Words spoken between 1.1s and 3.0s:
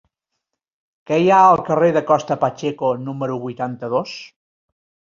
Què hi ha al carrer de Costa Pacheco